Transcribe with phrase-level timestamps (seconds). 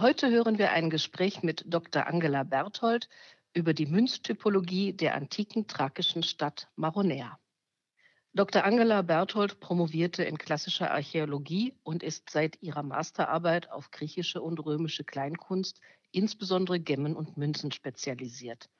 [0.00, 2.06] Heute hören wir ein Gespräch mit Dr.
[2.06, 3.08] Angela Berthold
[3.52, 7.36] über die Münztypologie der antiken thrakischen Stadt Maronea.
[8.32, 8.62] Dr.
[8.62, 15.02] Angela Berthold promovierte in klassischer Archäologie und ist seit ihrer Masterarbeit auf griechische und römische
[15.02, 15.80] Kleinkunst,
[16.12, 18.70] insbesondere Gemmen und Münzen, spezialisiert.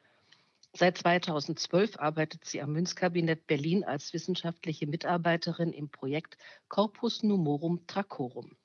[0.73, 6.39] Seit 2012 arbeitet sie am Münzkabinett Berlin als wissenschaftliche Mitarbeiterin im Projekt
[6.69, 8.57] Corpus Numorum Tracorum.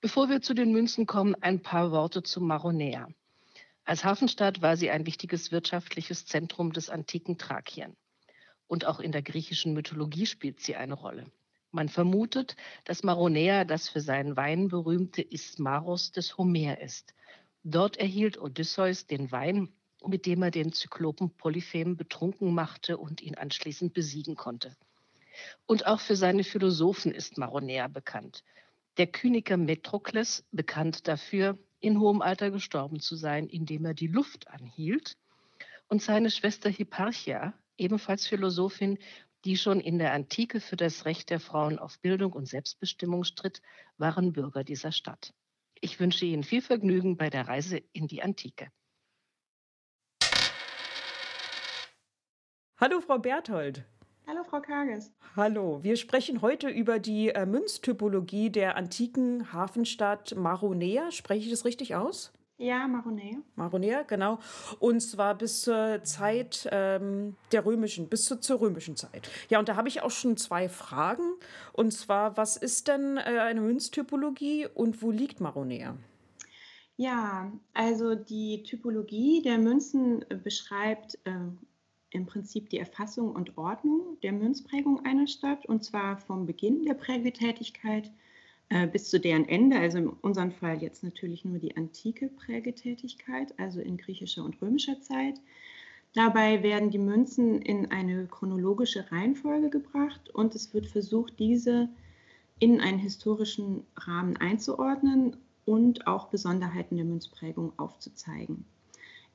[0.00, 3.08] Bevor wir zu den Münzen kommen, ein paar Worte zu Maronea.
[3.84, 7.96] Als Hafenstadt war sie ein wichtiges wirtschaftliches Zentrum des antiken Thrakien.
[8.66, 11.30] Und auch in der griechischen Mythologie spielt sie eine Rolle.
[11.70, 17.14] Man vermutet, dass Maronea das für seinen Wein berühmte Ismaros des Homer ist.
[17.62, 19.68] Dort erhielt Odysseus den Wein,
[20.04, 24.76] mit dem er den Zyklopen Polyphem betrunken machte und ihn anschließend besiegen konnte.
[25.66, 28.42] Und auch für seine Philosophen ist Maronea bekannt.
[28.96, 34.48] Der Kyniker Metrokles, bekannt dafür, in hohem Alter gestorben zu sein, indem er die Luft
[34.48, 35.18] anhielt,
[35.88, 38.98] und seine Schwester Hipparchia, ebenfalls Philosophin,
[39.44, 43.60] die schon in der Antike für das Recht der Frauen auf Bildung und Selbstbestimmung stritt,
[43.98, 45.34] waren Bürger dieser Stadt.
[45.74, 48.72] Ich wünsche Ihnen viel Vergnügen bei der Reise in die Antike.
[52.78, 53.84] Hallo, Frau Berthold.
[54.48, 55.12] Frau Kages.
[55.34, 61.10] Hallo, wir sprechen heute über die äh, Münztypologie der antiken Hafenstadt Maronea.
[61.10, 62.32] Spreche ich das richtig aus?
[62.58, 63.38] Ja, Maronea.
[63.54, 64.38] Maronea, genau.
[64.78, 69.28] Und zwar bis zur Zeit ähm, der römischen, bis zur, zur, römischen Zeit.
[69.50, 71.34] Ja, und da habe ich auch schon zwei Fragen.
[71.72, 75.96] Und zwar, was ist denn äh, eine Münztypologie und wo liegt Maronea?
[76.96, 81.32] Ja, also die Typologie der Münzen beschreibt äh,
[82.16, 86.94] im Prinzip die Erfassung und Ordnung der Münzprägung einer Stadt, und zwar vom Beginn der
[86.94, 88.10] Prägetätigkeit
[88.70, 93.56] äh, bis zu deren Ende, also in unserem Fall jetzt natürlich nur die antike Prägetätigkeit,
[93.58, 95.40] also in griechischer und römischer Zeit.
[96.14, 101.90] Dabei werden die Münzen in eine chronologische Reihenfolge gebracht und es wird versucht, diese
[102.58, 105.36] in einen historischen Rahmen einzuordnen
[105.66, 108.64] und auch Besonderheiten der Münzprägung aufzuzeigen.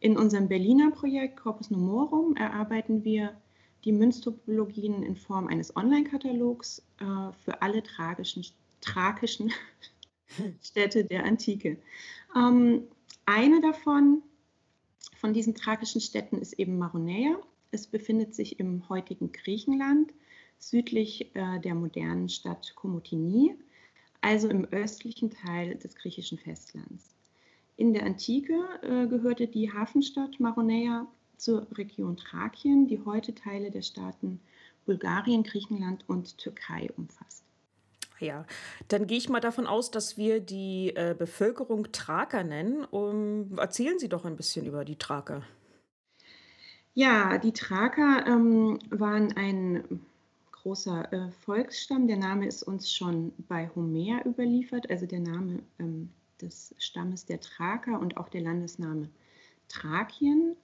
[0.01, 3.39] In unserem Berliner Projekt Corpus Numorum erarbeiten wir
[3.85, 8.43] die Münztopologien in Form eines Online-Katalogs äh, für alle tragischen,
[8.81, 9.53] thrakischen
[10.63, 11.77] Städte der Antike.
[12.35, 12.87] Ähm,
[13.27, 14.23] eine davon,
[15.17, 17.37] von diesen thrakischen Städten, ist eben Maronea.
[17.69, 20.15] Es befindet sich im heutigen Griechenland,
[20.57, 23.55] südlich äh, der modernen Stadt Komotini,
[24.21, 27.20] also im östlichen Teil des griechischen Festlands.
[27.81, 28.53] In der Antike
[28.83, 34.39] äh, gehörte die Hafenstadt Maronea zur Region Thrakien, die heute Teile der Staaten
[34.85, 37.43] Bulgarien, Griechenland und Türkei umfasst.
[38.19, 38.45] Ja,
[38.87, 42.85] dann gehe ich mal davon aus, dass wir die äh, Bevölkerung Thraker nennen.
[42.85, 45.41] Um, erzählen Sie doch ein bisschen über die Thraker.
[46.93, 50.01] Ja, die Thraker ähm, waren ein
[50.51, 52.07] großer äh, Volksstamm.
[52.07, 54.87] Der Name ist uns schon bei Homer überliefert.
[54.91, 56.11] Also der Name ähm,
[56.41, 59.09] des Stammes der Thraker und auch der Landesname
[59.67, 60.55] Thrakien.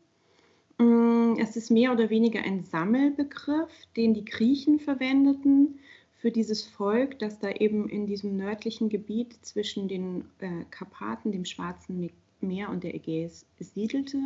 [0.77, 5.79] Mm, es ist mehr oder weniger ein Sammelbegriff, den die Griechen verwendeten
[6.17, 11.45] für dieses Volk, das da eben in diesem nördlichen Gebiet zwischen den äh, Karpaten, dem
[11.45, 12.09] Schwarzen
[12.41, 14.19] Meer und der Ägäis siedelte.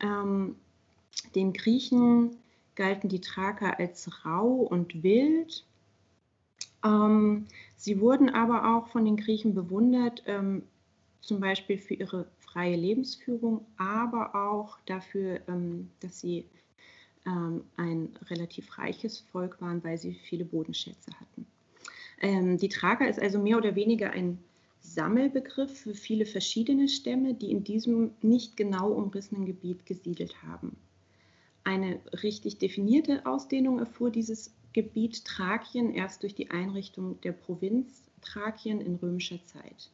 [0.00, 0.56] Ähm,
[1.34, 2.36] den Griechen
[2.74, 5.64] galten die Thraker als rau und wild
[6.84, 7.46] ähm,
[7.76, 10.62] sie wurden aber auch von den Griechen bewundert, ähm,
[11.20, 16.44] zum Beispiel für ihre freie Lebensführung, aber auch dafür, ähm, dass sie
[17.26, 21.46] ähm, ein relativ reiches Volk waren, weil sie viele Bodenschätze hatten.
[22.20, 24.38] Ähm, die Thraker ist also mehr oder weniger ein
[24.80, 30.76] Sammelbegriff für viele verschiedene Stämme, die in diesem nicht genau umrissenen Gebiet gesiedelt haben.
[31.64, 38.80] Eine richtig definierte Ausdehnung erfuhr dieses Gebiet Thrakien erst durch die Einrichtung der Provinz Thrakien
[38.80, 39.90] in römischer Zeit.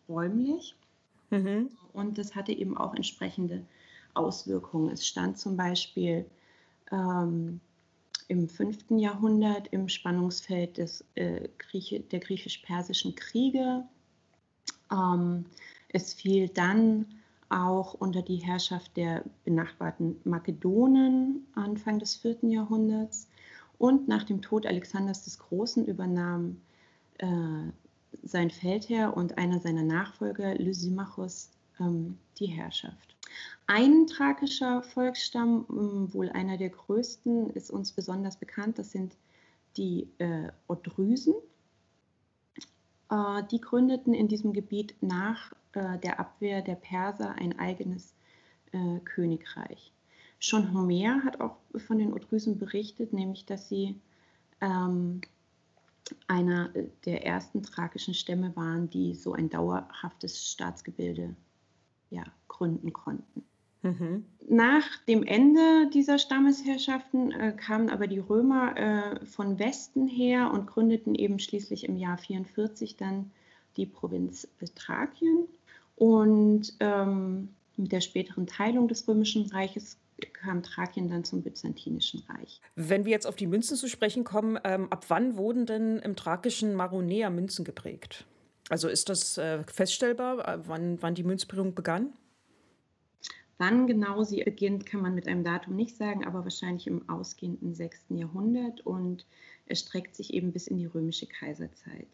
[0.09, 0.77] räumlich.
[1.31, 1.71] Mhm.
[1.93, 3.67] Und das hatte eben auch entsprechende
[4.15, 4.93] Auswirkungen.
[4.93, 6.25] Es stand zum Beispiel
[6.93, 7.59] ähm,
[8.29, 8.91] im 5.
[8.91, 13.89] Jahrhundert im Spannungsfeld des, äh, Grieche, der griechisch-persischen Kriege
[14.91, 15.47] ähm,
[15.89, 17.07] es fiel dann
[17.49, 22.39] auch unter die Herrschaft der benachbarten Makedonen Anfang des 4.
[22.43, 23.29] Jahrhunderts
[23.79, 26.61] und nach dem Tod Alexanders des Großen übernahm
[27.19, 27.27] äh,
[28.23, 31.51] sein Feldherr und einer seiner Nachfolger, Lysimachos,
[31.81, 33.17] ähm, die Herrschaft.
[33.67, 38.79] ein thrakischer Volksstamm, ähm, wohl einer der größten, ist uns besonders bekannt.
[38.79, 39.17] Das sind
[39.77, 41.35] die äh, Odrysen.
[43.11, 48.15] Äh, die gründeten in diesem Gebiet nach äh, der Abwehr der Perser ein eigenes
[48.73, 49.93] äh, Königreich.
[50.39, 54.01] Schon Homer hat auch von den Odrysen berichtet, nämlich dass sie
[54.61, 55.21] ähm,
[56.29, 56.71] einer
[57.05, 61.37] der ersten thrakischen Stämme waren, die so ein dauerhaftes Staatsgebilde
[62.11, 63.45] ja, gründen konnten.
[63.83, 64.25] Mhm.
[64.49, 70.67] Nach dem Ende dieser Stammesherrschaften äh, kamen aber die Römer äh, von Westen her und
[70.67, 73.31] gründeten eben schließlich im Jahr 44 dann
[73.77, 75.47] die Provinz Thrakien.
[75.97, 79.99] Und ähm, mit der späteren Teilung des Römischen Reiches
[80.33, 82.61] kam Thrakien dann zum Byzantinischen Reich.
[82.77, 86.17] Wenn wir jetzt auf die Münzen zu sprechen kommen, ähm, ab wann wurden denn im
[86.17, 88.27] thrakischen Maronea Münzen geprägt?
[88.69, 92.13] Also ist das äh, feststellbar, äh, wann, wann die Münzprägung begann?
[93.61, 97.75] Wann genau sie beginnt, kann man mit einem Datum nicht sagen, aber wahrscheinlich im ausgehenden
[97.75, 98.07] 6.
[98.09, 99.27] Jahrhundert und
[99.67, 102.07] es streckt sich eben bis in die römische Kaiserzeit.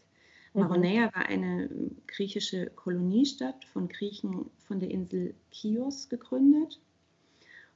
[0.55, 0.61] Mhm.
[0.61, 1.71] Maronea war eine
[2.09, 6.81] griechische Koloniestadt von Griechen von der Insel Chios gegründet.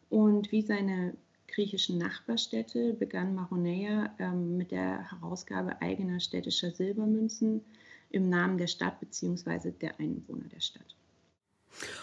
[0.09, 1.15] Und wie seine
[1.47, 7.61] griechischen Nachbarstädte begann Maronea ähm, mit der Herausgabe eigener städtischer Silbermünzen
[8.11, 9.71] im Namen der Stadt bzw.
[9.71, 10.97] der Einwohner der Stadt.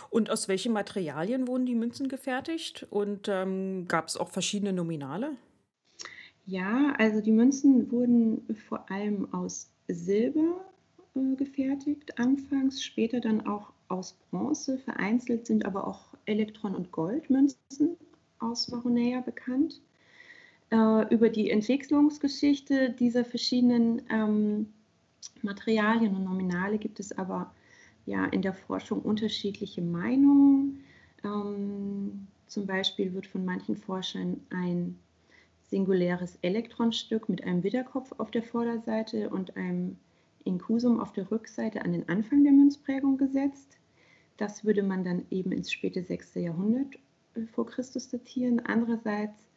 [0.09, 2.87] Und aus welchen Materialien wurden die Münzen gefertigt?
[2.89, 5.35] Und ähm, gab es auch verschiedene Nominale?
[6.45, 10.65] Ja, also die Münzen wurden vor allem aus Silber
[11.15, 14.77] äh, gefertigt, anfangs, später dann auch aus Bronze.
[14.77, 17.97] Vereinzelt sind aber auch Elektron- und Goldmünzen
[18.39, 19.81] aus Maronea bekannt.
[20.69, 24.73] Äh, über die Entwicklungsgeschichte dieser verschiedenen ähm,
[25.41, 27.53] Materialien und Nominale gibt es aber
[28.07, 30.83] ja in der Forschung unterschiedliche Meinungen.
[31.23, 34.97] Ähm, zum Beispiel wird von manchen Forschern ein
[35.69, 39.97] singuläres Elektronstück mit einem Widderkopf auf der Vorderseite und einem
[40.45, 43.77] Inkusum auf der Rückseite an den Anfang der Münzprägung gesetzt.
[44.37, 46.35] Das würde man dann eben ins späte 6.
[46.35, 46.95] Jahrhundert
[47.35, 48.61] äh, vor Christus datieren.
[48.65, 49.49] Andererseits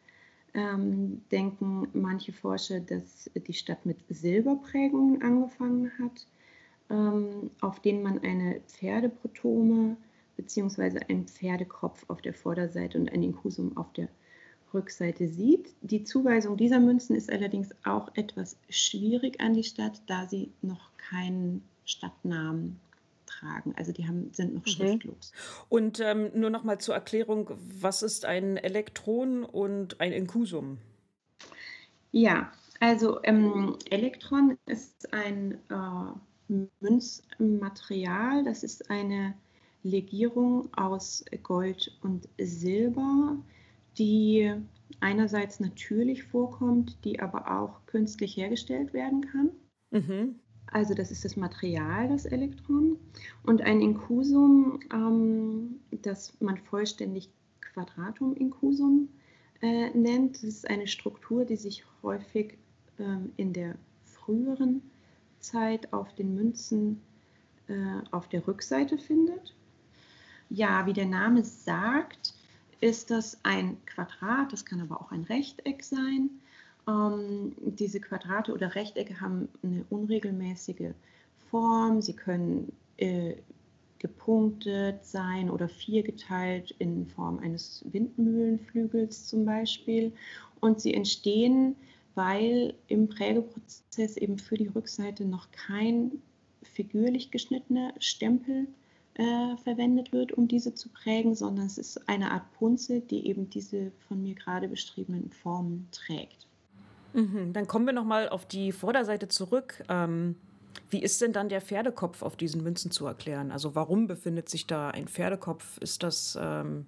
[0.53, 6.25] ähm, denken manche Forscher, dass die Stadt mit Silberprägungen angefangen hat
[7.61, 9.97] auf denen man eine Pferdeprotome
[10.35, 10.99] bzw.
[11.07, 14.09] einen Pferdekopf auf der Vorderseite und ein Inkusum auf der
[14.73, 15.73] Rückseite sieht.
[15.81, 20.91] Die Zuweisung dieser Münzen ist allerdings auch etwas schwierig an die Stadt, da sie noch
[20.97, 22.79] keinen Stadtnamen
[23.25, 23.73] tragen.
[23.77, 24.69] Also die haben, sind noch mhm.
[24.69, 25.31] schriftlos.
[25.69, 30.77] Und ähm, nur noch mal zur Erklärung, was ist ein Elektron und ein Inkusum?
[32.11, 36.13] Ja, also ähm, Elektron ist ein äh,
[36.79, 38.43] Münzmaterial.
[38.43, 39.33] Das ist eine
[39.83, 43.37] Legierung aus Gold und Silber,
[43.97, 44.53] die
[44.99, 49.49] einerseits natürlich vorkommt, die aber auch künstlich hergestellt werden kann.
[49.91, 50.35] Mhm.
[50.67, 52.97] Also das ist das Material, das Elektron.
[53.43, 57.29] Und ein Inkusum, ähm, das man vollständig
[57.73, 59.09] Quadratum-Inkusum
[59.61, 62.57] äh, nennt, das ist eine Struktur, die sich häufig
[62.99, 64.81] ähm, in der früheren
[65.41, 67.01] Zeit auf den Münzen
[67.67, 67.73] äh,
[68.11, 69.53] auf der Rückseite findet.
[70.49, 72.33] Ja, wie der Name sagt,
[72.81, 76.29] ist das ein Quadrat, das kann aber auch ein Rechteck sein.
[76.87, 80.93] Ähm, diese Quadrate oder Rechtecke haben eine unregelmäßige
[81.49, 82.01] Form.
[82.01, 83.35] Sie können äh,
[83.99, 90.11] gepunktet sein oder viergeteilt in Form eines Windmühlenflügels zum Beispiel.
[90.59, 91.75] Und sie entstehen
[92.15, 96.21] weil im Prägeprozess eben für die Rückseite noch kein
[96.63, 98.67] figürlich geschnittener Stempel
[99.15, 103.49] äh, verwendet wird, um diese zu prägen, sondern es ist eine Art Punze, die eben
[103.49, 106.47] diese von mir gerade beschriebenen Formen trägt.
[107.13, 109.83] Mhm, dann kommen wir nochmal auf die Vorderseite zurück.
[109.89, 110.35] Ähm,
[110.89, 113.51] wie ist denn dann der Pferdekopf auf diesen Münzen zu erklären?
[113.51, 115.77] Also warum befindet sich da ein Pferdekopf?
[115.79, 116.85] Ist das ähm,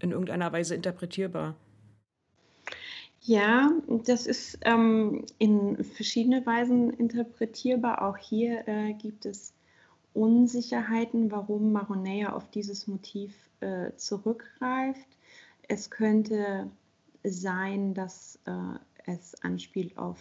[0.00, 1.54] in irgendeiner Weise interpretierbar?
[3.24, 3.70] Ja,
[4.04, 8.02] das ist ähm, in verschiedene Weisen interpretierbar.
[8.02, 9.54] Auch hier äh, gibt es
[10.12, 15.06] Unsicherheiten, warum Maronea auf dieses Motiv äh, zurückgreift.
[15.68, 16.68] Es könnte
[17.22, 20.18] sein, dass äh, es anspielt auf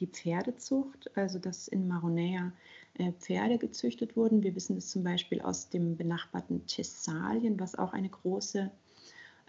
[0.00, 2.52] die Pferdezucht, also dass in Maronea
[2.94, 4.42] äh, Pferde gezüchtet wurden.
[4.42, 8.70] Wir wissen das zum Beispiel aus dem benachbarten Thessalien, was auch eine große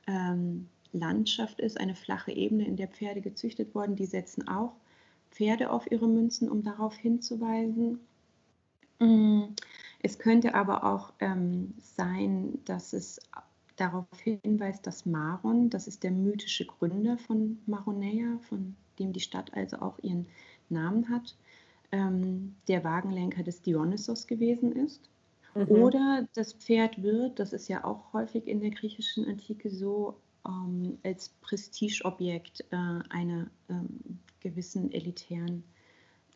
[0.07, 3.95] ähm, Landschaft ist, eine flache Ebene, in der Pferde gezüchtet wurden.
[3.95, 4.73] Die setzen auch
[5.31, 7.99] Pferde auf ihre Münzen, um darauf hinzuweisen.
[8.99, 9.43] Mm,
[10.01, 13.19] es könnte aber auch ähm, sein, dass es
[13.75, 19.53] darauf hinweist, dass Maron, das ist der mythische Gründer von Maronea, von dem die Stadt
[19.53, 20.27] also auch ihren
[20.69, 21.35] Namen hat,
[21.91, 25.09] ähm, der Wagenlenker des Dionysos gewesen ist.
[25.55, 25.67] Mhm.
[25.69, 30.15] Oder das Pferd wird, das ist ja auch häufig in der griechischen Antike so,
[30.45, 32.75] ähm, als Prestigeobjekt äh,
[33.09, 35.63] einer ähm, gewissen elitären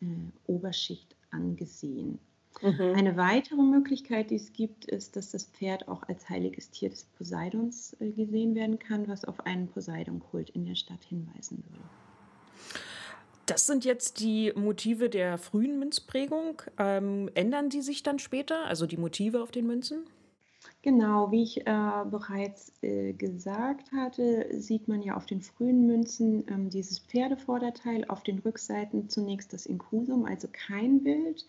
[0.01, 0.05] äh,
[0.48, 2.19] Oberschicht angesehen.
[2.62, 2.93] Mhm.
[2.95, 7.05] Eine weitere Möglichkeit, die es gibt, ist, dass das Pferd auch als heiliges Tier des
[7.17, 11.83] Poseidons äh, gesehen werden kann, was auf einen Poseidon-Kult in der Stadt hinweisen würde.
[13.45, 16.62] Das sind jetzt die Motive der frühen Münzprägung.
[16.77, 20.05] Ähm, ändern die sich dann später, also die Motive auf den Münzen?
[20.83, 26.43] Genau, wie ich äh, bereits äh, gesagt hatte, sieht man ja auf den frühen Münzen
[26.49, 31.45] ähm, dieses Pferdevorderteil, auf den Rückseiten zunächst das Inkusum, also kein Bild.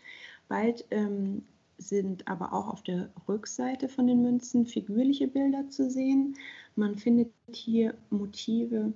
[0.47, 1.43] Bald ähm,
[1.79, 6.37] sind aber auch auf der Rückseite von den Münzen figürliche Bilder zu sehen.
[6.77, 8.93] Man findet hier Motive,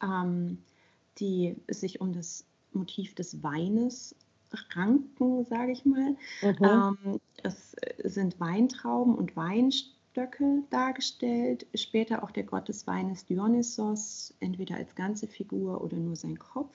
[0.00, 0.58] ähm,
[1.18, 4.14] die sich um das Motiv des Weines
[4.74, 6.16] ranken, sage ich mal.
[6.42, 6.56] Mhm.
[6.60, 11.66] Ähm, es sind Weintrauben und Weinstöcke dargestellt.
[11.74, 16.74] Später auch der Gott des Weines Dionysos, entweder als ganze Figur oder nur sein Kopf.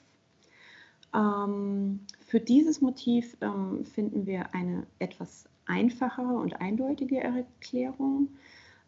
[1.14, 8.30] Ähm, für dieses Motiv ähm, finden wir eine etwas einfachere und eindeutige Erklärung.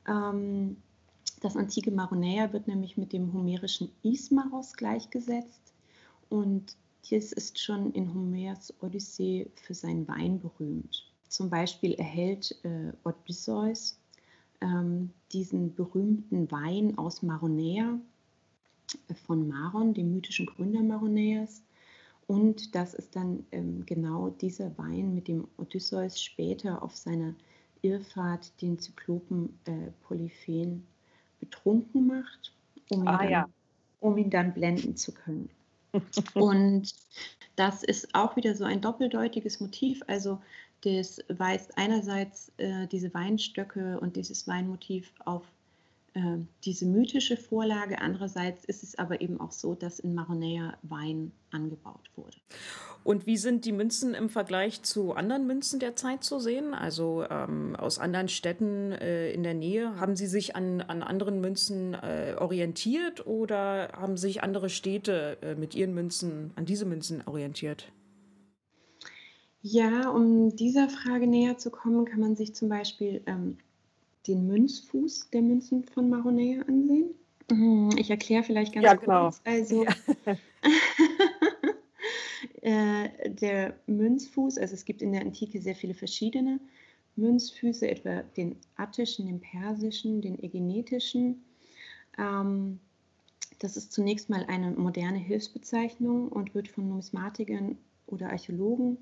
[0.08, 0.78] Ähm,
[1.42, 5.74] das antike Maronäa wird nämlich mit dem homerischen Ismaros gleichgesetzt
[6.30, 6.76] und
[7.10, 11.06] dies ist schon in Homers Odyssee für seinen Wein berühmt.
[11.28, 14.00] Zum Beispiel erhält äh, Odysseus
[14.62, 18.00] ähm, diesen berühmten Wein aus Maronäa
[19.08, 21.64] äh, von Maron, dem mythischen Gründer Maronäas.
[22.28, 27.34] Und das ist dann ähm, genau dieser Wein, mit dem Odysseus später auf seiner
[27.82, 30.86] Irrfahrt den Zyklopen äh, Polyphen
[31.40, 32.54] betrunken macht,
[32.90, 33.50] um ihn, ah, dann, ja.
[34.00, 35.50] um ihn dann blenden zu können.
[36.34, 36.94] Und
[37.56, 40.02] das ist auch wieder so ein doppeldeutiges Motiv.
[40.08, 40.42] Also
[40.82, 45.44] das weist einerseits äh, diese Weinstöcke und dieses Weinmotiv auf
[46.66, 48.02] diese mythische Vorlage.
[48.02, 52.38] Andererseits ist es aber eben auch so, dass in Maronea Wein angebaut wurde.
[53.04, 56.74] Und wie sind die Münzen im Vergleich zu anderen Münzen der Zeit zu sehen?
[56.74, 60.00] Also ähm, aus anderen Städten äh, in der Nähe?
[60.00, 65.56] Haben Sie sich an, an anderen Münzen äh, orientiert oder haben sich andere Städte äh,
[65.56, 67.92] mit ihren Münzen an diese Münzen orientiert?
[69.64, 73.58] Ja, um dieser Frage näher zu kommen, kann man sich zum Beispiel ähm,
[74.28, 77.16] den Münzfuß der Münzen von Maronea ansehen.
[77.52, 79.24] Mhm, ich erkläre vielleicht ganz ja, genau.
[79.24, 79.42] kurz.
[79.44, 79.96] Also ja.
[83.06, 86.60] äh, der Münzfuß, also es gibt in der Antike sehr viele verschiedene
[87.16, 91.44] Münzfüße, etwa den attischen, den persischen, den äginetischen.
[92.18, 92.80] Ähm,
[93.60, 98.98] das ist zunächst mal eine moderne Hilfsbezeichnung und wird von Numismatikern oder Archäologen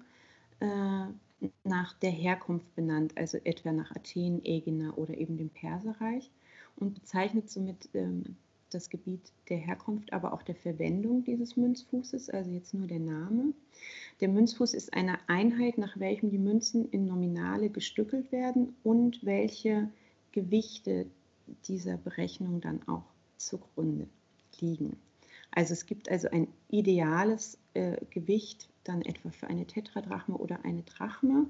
[0.59, 1.05] äh,
[1.63, 6.31] nach der Herkunft benannt, also etwa nach Athen, Ägina oder eben dem Perserreich
[6.75, 8.35] und bezeichnet somit ähm,
[8.69, 13.53] das Gebiet der Herkunft, aber auch der Verwendung dieses Münzfußes, also jetzt nur der Name.
[14.21, 19.89] Der Münzfuß ist eine Einheit, nach welchem die Münzen in Nominale gestückelt werden und welche
[20.31, 21.07] Gewichte
[21.67, 23.05] dieser Berechnung dann auch
[23.37, 24.07] zugrunde
[24.59, 24.97] liegen.
[25.51, 30.83] Also es gibt also ein ideales äh, Gewicht dann etwa für eine Tetradrachme oder eine
[30.83, 31.45] Drachme,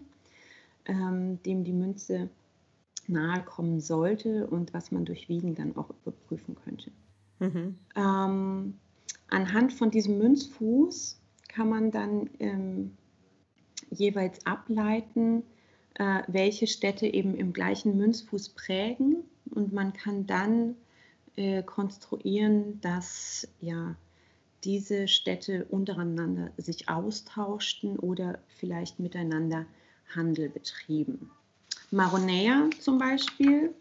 [0.86, 2.30] ähm, dem die Münze
[3.08, 6.92] nahe kommen sollte und was man durch Wiegen dann auch überprüfen könnte.
[7.40, 7.78] Mhm.
[7.96, 8.74] Ähm,
[9.30, 12.98] anhand von diesem Münzfuß kann man dann ähm,
[13.90, 15.44] jeweils ableiten,
[15.96, 20.76] äh, welche Städte eben im gleichen Münzfuß prägen und man kann dann
[21.36, 23.96] äh, konstruieren, dass ja
[24.64, 29.66] diese Städte untereinander sich austauschten oder vielleicht miteinander
[30.16, 31.32] Handel betrieben.
[31.92, 33.74] Maronea zum Beispiel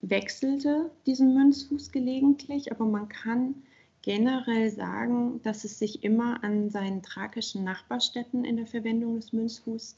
[0.00, 3.54] wechselte diesen Münzfuß gelegentlich, aber man kann
[4.02, 9.96] generell sagen, dass es sich immer an seinen thrakischen Nachbarstädten in der Verwendung des Münzfußs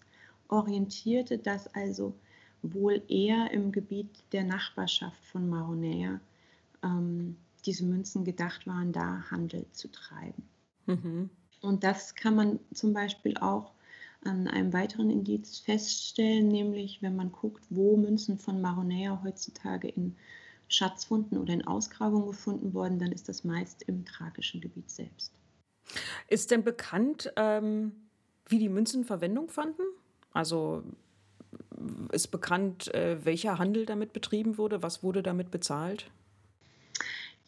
[0.48, 2.14] orientierte, dass also
[2.62, 6.20] wohl eher im Gebiet der Nachbarschaft von Maronea
[6.82, 10.48] ähm, diese Münzen gedacht waren, da Handel zu treiben.
[10.86, 11.30] Mhm.
[11.60, 13.72] Und das kann man zum Beispiel auch
[14.24, 20.16] an einem weiteren Indiz feststellen, nämlich wenn man guckt, wo Münzen von Maronea heutzutage in
[20.68, 25.32] Schatzfunden oder in Ausgrabungen gefunden wurden, dann ist das meist im thrakischen Gebiet selbst.
[26.28, 27.92] Ist denn bekannt, ähm,
[28.46, 29.82] wie die Münzen Verwendung fanden?
[30.32, 30.82] Also
[32.12, 34.82] ist bekannt, äh, welcher Handel damit betrieben wurde?
[34.82, 36.10] Was wurde damit bezahlt?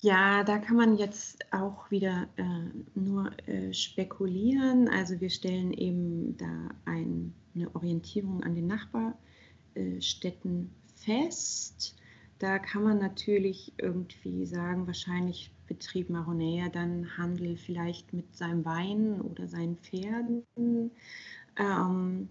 [0.02, 4.88] Ja, da kann man jetzt auch wieder äh, nur äh, spekulieren.
[4.88, 11.96] Also wir stellen eben da ein, eine Orientierung an den Nachbarstädten fest.
[12.38, 19.20] Da kann man natürlich irgendwie sagen, wahrscheinlich betrieb Maronea dann Handel vielleicht mit seinem Wein
[19.20, 20.46] oder seinen Pferden.
[21.56, 22.30] Ähm,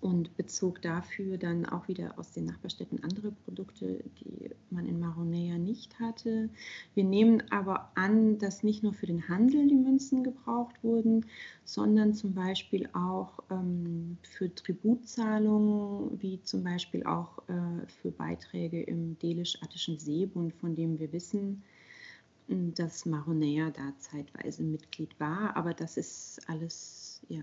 [0.00, 5.58] und bezog dafür dann auch wieder aus den Nachbarstädten andere Produkte, die man in Maronea
[5.58, 6.50] nicht hatte.
[6.94, 11.26] Wir nehmen aber an, dass nicht nur für den Handel die Münzen gebraucht wurden,
[11.64, 19.18] sondern zum Beispiel auch ähm, für Tributzahlungen, wie zum Beispiel auch äh, für Beiträge im
[19.18, 21.62] Delisch-Attischen Seebund, von dem wir wissen,
[22.48, 25.56] dass Maronea da zeitweise Mitglied war.
[25.56, 27.42] Aber das ist alles ja,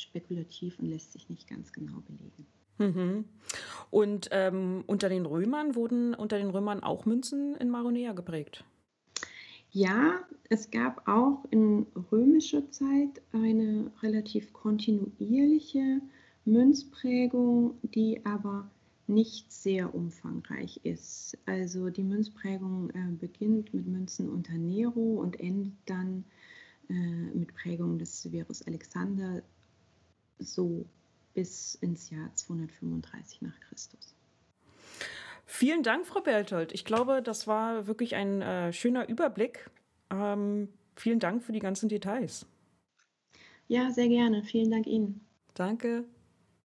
[0.00, 2.46] spekulativ und lässt sich nicht ganz genau belegen.
[2.78, 3.24] Mhm.
[3.90, 8.64] Und ähm, unter den Römern wurden unter den Römern auch Münzen in Maronea geprägt?
[9.70, 16.00] Ja, es gab auch in römischer Zeit eine relativ kontinuierliche
[16.46, 18.70] Münzprägung, die aber
[19.06, 21.36] nicht sehr umfangreich ist.
[21.46, 26.24] Also die Münzprägung äh, beginnt mit Münzen unter Nero und endet dann
[26.88, 26.92] äh,
[27.34, 29.42] mit Prägung des Severus Alexander
[30.38, 30.84] so
[31.34, 34.14] bis ins Jahr 235 nach Christus.
[35.46, 36.72] Vielen Dank, Frau Berthold.
[36.72, 39.70] Ich glaube, das war wirklich ein äh, schöner Überblick.
[40.10, 42.46] Ähm, vielen Dank für die ganzen Details.
[43.66, 44.42] Ja, sehr gerne.
[44.42, 45.20] Vielen Dank Ihnen.
[45.54, 46.04] Danke.